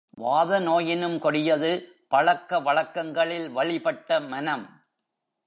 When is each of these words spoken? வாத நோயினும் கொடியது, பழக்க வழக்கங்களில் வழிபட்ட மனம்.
வாத 0.09 0.59
நோயினும் 0.59 1.19
கொடியது, 1.19 1.89
பழக்க 2.07 2.59
வழக்கங்களில் 2.59 3.49
வழிபட்ட 3.49 4.19
மனம். 4.19 4.81